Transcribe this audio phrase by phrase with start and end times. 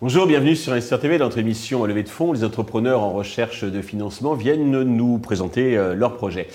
[0.00, 1.18] Bonjour, bienvenue sur Investir TV.
[1.18, 5.94] Notre émission Levée de fonds, les entrepreneurs en recherche de financement viennent nous présenter euh,
[5.94, 6.48] leurs projets.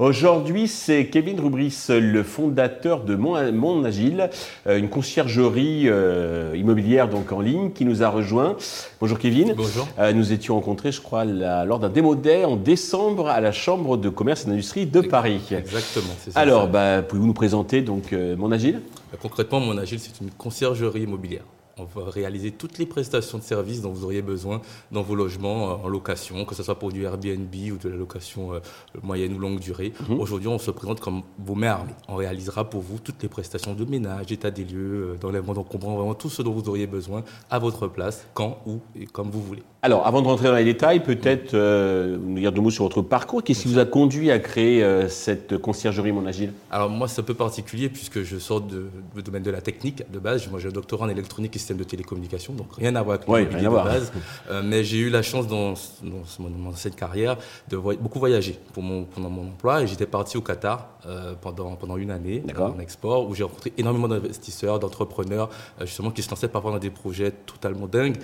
[0.00, 4.28] Aujourd'hui, c'est Kevin Rubris, le fondateur de Mon Agile,
[4.66, 8.56] euh, une conciergerie euh, immobilière donc en ligne, qui nous a rejoint.
[9.00, 9.54] Bonjour Kevin.
[9.56, 9.86] Bonjour.
[10.12, 14.08] nous étions rencontrés, je crois, lors d'un démo day en décembre à la Chambre de
[14.08, 15.40] commerce et d'industrie de Paris.
[15.52, 16.12] Exactement.
[16.18, 18.80] Ça, Alors, bah, pouvez-vous nous présenter donc Mon Agile
[19.22, 21.44] Concrètement, Mon Agile, c'est une conciergerie immobilière
[21.78, 24.60] on va réaliser toutes les prestations de services dont vous auriez besoin
[24.92, 27.96] dans vos logements euh, en location, que ce soit pour du Airbnb ou de la
[27.96, 28.60] location euh,
[29.02, 29.92] moyenne ou longue durée.
[30.08, 30.20] Mhm.
[30.20, 33.84] Aujourd'hui, on se présente comme vos mères On réalisera pour vous toutes les prestations de
[33.84, 37.58] ménage, état des lieux, euh, d'enlèvement comprend vraiment tout ce dont vous auriez besoin à
[37.58, 39.62] votre place, quand, où et comme vous voulez.
[39.82, 43.42] Alors, avant de rentrer dans les détails, peut-être nous dire deux mots sur votre parcours.
[43.42, 47.24] Qu'est-ce qui vous a conduit à créer cette conciergerie Mon Agile Alors, moi, c'est un
[47.24, 50.48] peu particulier puisque je sors du domaine de la technique de base.
[50.50, 53.54] Moi, j'ai un doctorat en électronique et système de télécommunications, donc rien à voir avec
[53.54, 54.12] le de base.
[54.50, 59.04] Euh, mais j'ai eu la chance dans, mon, ancienne carrière de beaucoup voyager pour mon,
[59.04, 63.26] pendant mon emploi et j'étais parti au Qatar euh, pendant, pendant une année en export
[63.26, 65.48] où j'ai rencontré énormément d'investisseurs, d'entrepreneurs
[65.80, 68.18] euh, justement qui se lançaient parfois dans des projets totalement dingues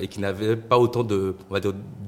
[0.00, 1.34] et qui n'avaient pas autant de,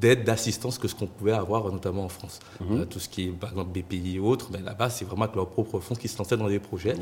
[0.01, 2.39] d'aide, d'assistance que ce qu'on pouvait avoir notamment en France.
[2.61, 2.87] Mhm.
[2.87, 5.48] tout ce qui est par exemple BPI et autres, mais là-bas c'est vraiment avec leurs
[5.48, 6.95] propres fonds qui se lançaient dans des projets.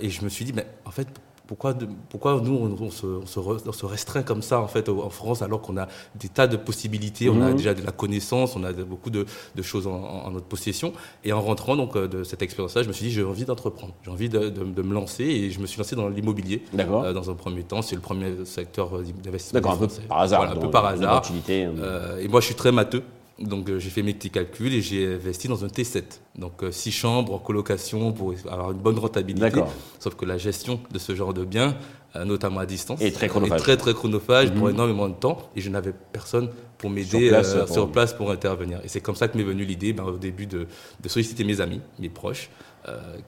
[0.00, 1.08] et je me suis dit, mais en fait,
[1.46, 1.74] pourquoi,
[2.08, 6.28] pourquoi nous, on, se, restreint comme ça en, fait, en France, alors qu'on a des
[6.28, 7.56] tas de possibilités, on a mhm.
[7.56, 9.26] déjà de la connaissance, on a beaucoup de,
[9.62, 10.92] choses en, notre possession.
[11.22, 13.92] Et en rentrant donc, euh, de cette expérience-là, je me suis dit, j'ai envie d'entreprendre,
[14.04, 14.50] j'ai envie de,
[14.82, 15.24] me lancer.
[15.24, 17.82] Et je me suis lancé dans l'immobilier euh, dans un premier temps.
[17.82, 19.60] C'est le premier secteur euh, d'investissement.
[19.60, 20.42] D'accord, un peu par hasard.
[20.42, 21.22] un peu par hasard.
[21.48, 23.02] et moi, je suis très matheux.
[23.38, 26.02] Donc euh, j'ai fait mes petits calculs et j'ai investi dans un T7.
[26.38, 29.60] Donc euh, six chambres en colocation pour avoir une bonne rentabilité.
[29.98, 31.76] Sauf que la gestion de ce genre de biens,
[32.14, 33.60] euh, notamment à distance, est très chronophage.
[33.60, 34.74] très très chronophage, pour mhm.
[34.74, 35.38] énormément de temps.
[35.56, 37.30] Et je n'avais personne pour m'aider
[37.66, 38.30] sur, place, pour...
[38.30, 38.80] intervenir.
[38.84, 40.68] Et c'est comme ça que m'est venue l'idée, ben, au début, de,
[41.00, 42.73] de solliciter mes amis, mes proches, euh,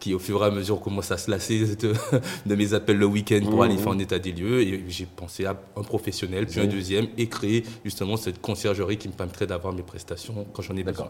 [0.01, 3.41] qui au fur et à mesure commence à se lasser de, mes appels le week-end
[3.51, 4.61] pour aller faire un état des lieux.
[4.63, 9.09] Et j'ai pensé à un professionnel, puis un deuxième, et créer justement cette conciergerie qui
[9.09, 11.09] me permettrait d'avoir mes prestations quand j'en ai besoin.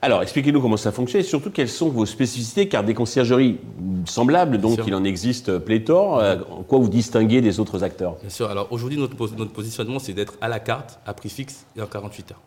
[0.00, 3.58] Alors, expliquez-nous comment ça fonctionne et surtout quelles sont vos spécificités, car des conciergeries
[4.06, 6.18] semblables, donc il en existe pléthore.
[6.18, 8.16] Euh, en quoi vous distinguez des autres acteurs?
[8.20, 8.50] Bien sûr.
[8.50, 11.86] Alors aujourd'hui, notre, notre positionnement, c'est d'être à la carte, à prix fixe et en
[11.86, 12.40] 48 heures.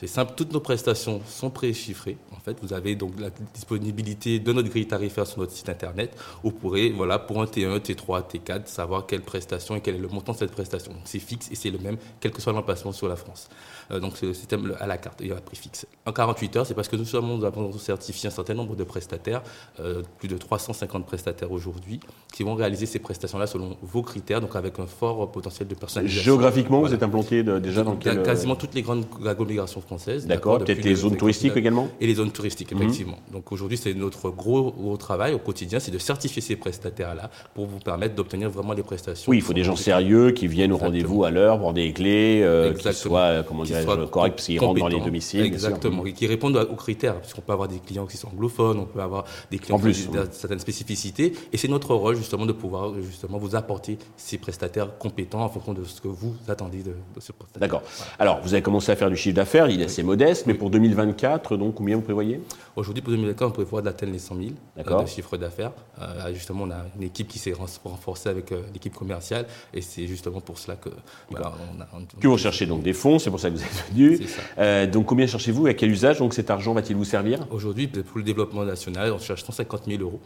[0.00, 2.18] C'est simple, toutes nos prestations sont préchiffrées.
[2.30, 6.16] En fait, vous avez donc la disponibilité de notre grille tarifaire sur notre site internet.
[6.44, 10.06] Vous pourrez, voilà, pour un T1, T3, T4, savoir quelle prestation et quel est le
[10.06, 10.92] montant de cette prestation.
[10.92, 13.48] Donc c'est fixe et c'est le même, quel que soit l'emplacement sur la France.
[13.90, 15.84] Euh, donc c'est le système à la carte, il y a un prix fixe.
[16.06, 18.84] En 48 heures, c'est parce que nous, sommes, nous avons certifié un certain nombre de
[18.84, 19.42] prestataires,
[19.80, 21.98] euh, plus de 350 prestataires aujourd'hui,
[22.32, 26.22] qui vont réaliser ces prestations-là selon vos critères, donc avec un fort potentiel de personnalisation.
[26.22, 28.22] Géographiquement, vous êtes implanté déjà dans quel...
[28.22, 30.26] Quasiment toutes les grandes agglomérations françaises.
[30.26, 32.82] D'accord, peut-être les zones touristiques également Et les zones touristiques, mhm.
[32.82, 33.18] effectivement.
[33.32, 37.66] Donc aujourd'hui, c'est notre gros, gros travail au quotidien, c'est de certifier ces prestataires-là pour
[37.66, 39.30] vous permettre d'obtenir vraiment les prestations.
[39.30, 42.42] Oui, il faut des gens sérieux qui viennent au rendez-vous à l'heure pour des clés,
[42.42, 45.42] euh, qui soient, comment dire, correct parce qu'ils rentrent dans les domiciles.
[45.42, 48.84] Exactement, et qui répondent aux critères, puisqu'on peut avoir des clients qui sont anglophones, on
[48.84, 52.92] peut avoir des clients qui ont certaines spécificités, et c'est notre rôle justement de pouvoir
[53.00, 57.32] justement vous apporter ces prestataires compétents en fonction de ce que vous attendez de, ce
[57.32, 57.60] prestataire.
[57.60, 57.82] D'accord.
[58.18, 60.70] Alors, vous avez commencé à faire du chiffre d'affaires, il est assez modeste, mais pour
[60.70, 62.40] 2024, donc combien vous prévoyez?
[62.76, 65.72] Aujourd'hui, pour 2024, on prévoit d'atteindre les 100 000 euh, de chiffre d'affaires.
[66.00, 70.06] Euh, justement, on a une équipe qui s'est renforcée avec euh, l'équipe commerciale, et c'est
[70.06, 70.90] justement pour cela que
[71.30, 71.86] voilà, on a.
[72.20, 74.20] que vous recherchez donc des fonds, c'est pour ça que vous êtes venu.
[74.58, 75.68] Euh, donc combien cherchez-vous?
[75.68, 76.18] Et à quel usage?
[76.18, 77.46] Donc cet argent va-t-il vous servir?
[77.50, 80.20] Aujourd'hui, pour le développement national, on cherche 150 000 euros.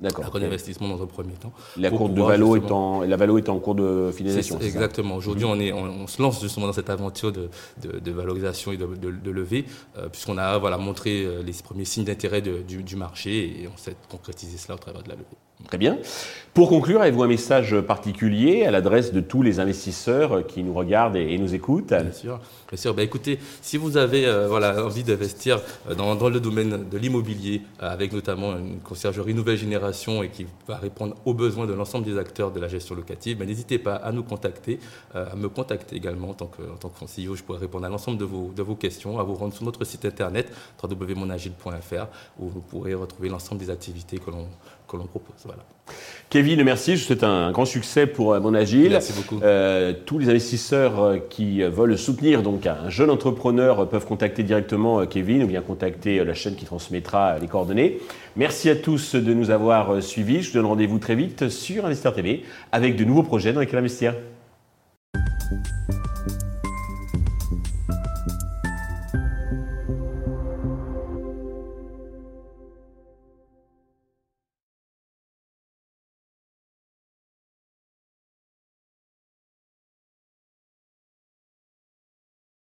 [0.00, 0.30] D'accord.
[0.34, 1.52] Un investissement dans un premier temps.
[1.76, 4.58] La, cour de Valo est en, la Valo est en cours de finalisation.
[4.60, 5.16] Exactement.
[5.16, 7.48] Aujourd'hui, on, est, on, se lance justement dans cette aventure de,
[7.82, 9.64] de, valorisation et de, de levée,
[9.96, 13.76] euh, puisqu'on a voilà, montré euh, les premiers signes d'intérêt du, du, marché et on
[13.76, 15.26] sait concrétiser cela au travers de la levée.
[15.66, 15.98] Très bien.
[16.54, 21.16] Pour conclure, avez-vous un message particulier à l'adresse de tous les investisseurs qui nous regardent
[21.16, 21.88] et, nous écoutent?
[21.88, 22.38] Bien sûr.
[22.68, 22.94] Bien sûr.
[22.94, 27.90] Ben, écoutez, si vous avez euh, envie d'investir euh, dans, le domaine de l'immobilier, euh,
[27.90, 32.18] avec notamment une conciergerie nouvelle génération et qui va répondre aux besoins de l'ensemble des
[32.18, 34.78] acteurs de la gestion locative, ben, n'hésitez pas à nous contacter,
[35.12, 37.34] à me contacter également en tant que, en tant que CEO.
[37.34, 39.82] Je pourrai répondre à l'ensemble de vos, de vos questions, à vous rendre sur notre
[39.82, 42.06] site internet www.monagile.fr
[42.38, 45.34] où vous pourrez retrouver l'ensemble des activités que l'on propose.
[45.44, 45.53] Voilà.
[46.30, 46.96] Kevin, merci.
[46.96, 48.90] Je vous souhaite un grand succès pour Mon Agile.
[48.90, 49.40] Merci beaucoup.
[50.04, 55.46] tous les investisseurs qui veulent soutenir donc un jeune entrepreneur peuvent contacter directement Kevin ou
[55.46, 58.00] bien contacter la chaîne qui transmettra les coordonnées.
[58.34, 60.42] Merci à tous de nous avoir suivis.
[60.42, 62.42] Je vous donne rendez-vous très vite sur Investir TV
[62.72, 64.14] avec de nouveaux projets dans lesquels investir.